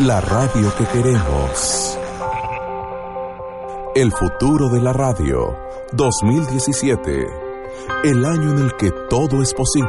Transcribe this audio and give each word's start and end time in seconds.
La 0.00 0.20
radio 0.20 0.74
que 0.76 0.84
queremos. 0.86 1.98
El 3.94 4.12
futuro 4.12 4.68
de 4.68 4.80
la 4.82 4.92
radio. 4.92 5.56
2017. 5.92 7.26
El 8.04 8.24
año 8.24 8.50
en 8.50 8.64
el 8.64 8.76
que 8.76 8.90
todo 9.08 9.42
es 9.42 9.54
posible. 9.54 9.88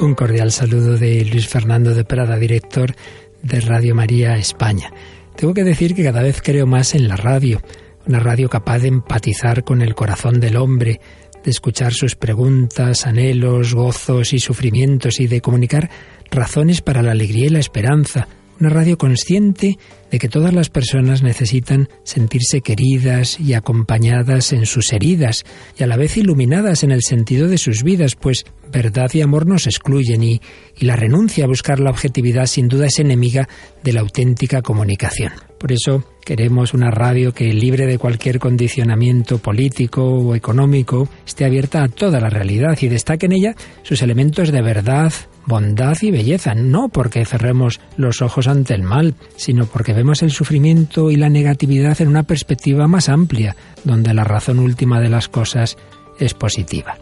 Un 0.00 0.14
cordial 0.14 0.52
saludo 0.52 0.98
de 0.98 1.24
Luis 1.24 1.48
Fernando 1.48 1.94
de 1.94 2.04
Prada, 2.04 2.36
director 2.36 2.94
de 3.42 3.60
Radio 3.60 3.94
María 3.94 4.36
España. 4.36 4.92
Tengo 5.36 5.54
que 5.54 5.64
decir 5.64 5.94
que 5.94 6.04
cada 6.04 6.22
vez 6.22 6.42
creo 6.42 6.66
más 6.66 6.94
en 6.94 7.08
la 7.08 7.16
radio, 7.16 7.62
una 8.06 8.18
radio 8.18 8.48
capaz 8.48 8.80
de 8.80 8.88
empatizar 8.88 9.64
con 9.64 9.80
el 9.80 9.94
corazón 9.94 10.40
del 10.40 10.56
hombre, 10.56 11.00
de 11.44 11.50
escuchar 11.50 11.92
sus 11.92 12.14
preguntas, 12.14 13.06
anhelos, 13.06 13.74
gozos 13.74 14.32
y 14.32 14.38
sufrimientos 14.38 15.20
y 15.20 15.26
de 15.26 15.40
comunicar 15.40 15.90
razones 16.30 16.80
para 16.80 17.02
la 17.02 17.12
alegría 17.12 17.46
y 17.46 17.50
la 17.50 17.58
esperanza. 17.58 18.28
Una 18.60 18.70
radio 18.70 18.96
consciente 18.96 19.76
de 20.10 20.18
que 20.18 20.28
todas 20.28 20.54
las 20.54 20.70
personas 20.70 21.22
necesitan 21.22 21.88
sentirse 22.04 22.60
queridas 22.60 23.40
y 23.40 23.54
acompañadas 23.54 24.52
en 24.52 24.66
sus 24.66 24.92
heridas 24.92 25.44
y 25.76 25.82
a 25.82 25.86
la 25.88 25.96
vez 25.96 26.16
iluminadas 26.16 26.84
en 26.84 26.92
el 26.92 27.02
sentido 27.02 27.48
de 27.48 27.58
sus 27.58 27.82
vidas, 27.82 28.14
pues 28.14 28.44
verdad 28.70 29.10
y 29.14 29.20
amor 29.20 29.46
nos 29.46 29.66
excluyen 29.66 30.22
y, 30.22 30.40
y 30.78 30.84
la 30.84 30.94
renuncia 30.94 31.44
a 31.44 31.48
buscar 31.48 31.80
la 31.80 31.90
objetividad 31.90 32.46
sin 32.46 32.68
duda 32.68 32.86
es 32.86 33.00
enemiga 33.00 33.48
de 33.82 33.92
la 33.94 34.00
auténtica 34.00 34.62
comunicación. 34.62 35.32
Por 35.58 35.72
eso 35.72 36.04
queremos 36.24 36.74
una 36.74 36.90
radio 36.90 37.32
que, 37.32 37.52
libre 37.52 37.86
de 37.86 37.98
cualquier 37.98 38.38
condicionamiento 38.38 39.38
político 39.38 40.02
o 40.02 40.34
económico, 40.34 41.08
esté 41.26 41.44
abierta 41.44 41.82
a 41.82 41.88
toda 41.88 42.20
la 42.20 42.30
realidad 42.30 42.78
y 42.80 42.88
destaque 42.88 43.26
en 43.26 43.32
ella 43.32 43.54
sus 43.82 44.02
elementos 44.02 44.50
de 44.50 44.62
verdad, 44.62 45.12
bondad 45.46 45.96
y 46.00 46.10
belleza, 46.10 46.54
no 46.54 46.88
porque 46.88 47.24
cerremos 47.24 47.80
los 47.96 48.22
ojos 48.22 48.48
ante 48.48 48.74
el 48.74 48.82
mal, 48.82 49.14
sino 49.36 49.66
porque 49.66 49.92
vemos 49.92 50.22
el 50.22 50.30
sufrimiento 50.30 51.10
y 51.10 51.16
la 51.16 51.28
negatividad 51.28 52.00
en 52.00 52.08
una 52.08 52.22
perspectiva 52.22 52.86
más 52.86 53.08
amplia, 53.08 53.56
donde 53.84 54.14
la 54.14 54.24
razón 54.24 54.58
última 54.58 55.00
de 55.00 55.10
las 55.10 55.28
cosas 55.28 55.76
es 56.18 56.34
positiva. 56.34 56.96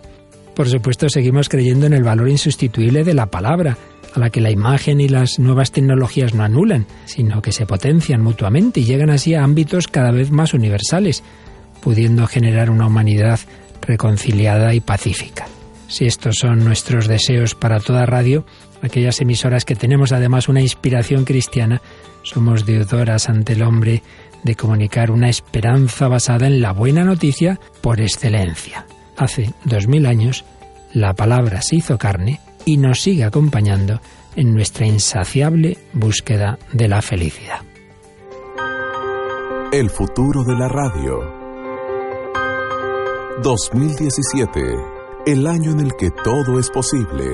Por 0.54 0.68
supuesto, 0.68 1.08
seguimos 1.08 1.48
creyendo 1.48 1.86
en 1.86 1.94
el 1.94 2.02
valor 2.02 2.28
insustituible 2.28 3.04
de 3.04 3.14
la 3.14 3.26
palabra, 3.26 3.76
a 4.14 4.18
la 4.20 4.30
que 4.30 4.40
la 4.40 4.50
imagen 4.50 5.00
y 5.00 5.08
las 5.08 5.38
nuevas 5.38 5.72
tecnologías 5.72 6.34
no 6.34 6.42
anulan, 6.42 6.86
sino 7.04 7.42
que 7.42 7.52
se 7.52 7.66
potencian 7.66 8.22
mutuamente 8.22 8.80
y 8.80 8.84
llegan 8.84 9.10
así 9.10 9.34
a 9.34 9.44
ámbitos 9.44 9.88
cada 9.88 10.10
vez 10.10 10.30
más 10.30 10.54
universales, 10.54 11.22
pudiendo 11.82 12.26
generar 12.26 12.70
una 12.70 12.86
humanidad 12.86 13.40
reconciliada 13.82 14.74
y 14.74 14.80
pacífica. 14.80 15.46
Si 15.88 16.06
estos 16.06 16.36
son 16.36 16.64
nuestros 16.64 17.08
deseos 17.08 17.54
para 17.54 17.80
toda 17.80 18.06
radio, 18.06 18.44
aquellas 18.82 19.20
emisoras 19.20 19.64
que 19.64 19.74
tenemos 19.74 20.12
además 20.12 20.48
una 20.48 20.60
inspiración 20.60 21.24
cristiana, 21.24 21.80
somos 22.22 22.66
deudoras 22.66 23.28
ante 23.28 23.54
el 23.54 23.62
hombre 23.62 24.02
de 24.44 24.54
comunicar 24.54 25.10
una 25.10 25.28
esperanza 25.28 26.08
basada 26.08 26.46
en 26.46 26.60
la 26.60 26.72
buena 26.72 27.04
noticia 27.04 27.58
por 27.80 28.00
excelencia. 28.00 28.86
Hace 29.16 29.52
dos 29.64 29.86
mil 29.86 30.06
años, 30.06 30.44
la 30.94 31.14
palabra 31.14 31.60
se 31.62 31.76
hizo 31.76 31.98
carne 31.98 32.40
y 32.64 32.76
nos 32.76 33.00
sigue 33.00 33.24
acompañando 33.24 34.00
en 34.36 34.54
nuestra 34.54 34.86
insaciable 34.86 35.78
búsqueda 35.92 36.58
de 36.72 36.88
la 36.88 37.02
felicidad. 37.02 37.60
El 39.72 39.90
futuro 39.90 40.44
de 40.44 40.54
la 40.56 40.68
radio. 40.68 41.40
2017, 43.42 44.60
el 45.26 45.46
año 45.46 45.70
en 45.72 45.80
el 45.80 45.92
que 45.96 46.10
todo 46.10 46.58
es 46.58 46.70
posible. 46.70 47.24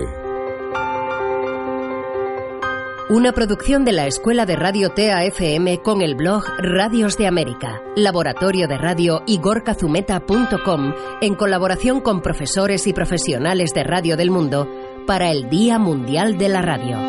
Una 3.09 3.31
producción 3.31 3.85
de 3.85 3.93
la 3.93 4.09
Escuela 4.09 4.47
de 4.47 4.57
Radio 4.57 4.91
TAFM 4.91 5.81
con 5.81 6.03
el 6.03 6.17
blog 6.17 6.43
Radios 6.59 7.17
de 7.17 7.29
América, 7.29 7.81
Laboratorio 7.95 8.67
de 8.67 8.79
Radio 8.79 9.23
y 9.29 9.39
gorkazumeta.com 9.39 10.93
en 11.21 11.37
colaboración 11.37 12.01
con 12.01 12.21
profesores 12.21 12.89
y 12.89 12.93
profesionales 12.93 13.71
de 13.75 13.85
radio 13.85 14.17
del 14.17 14.33
mundo 14.33 14.69
para 15.07 15.31
el 15.31 15.49
Día 15.49 15.79
Mundial 15.79 16.37
de 16.37 16.49
la 16.49 16.63
Radio. 16.63 17.06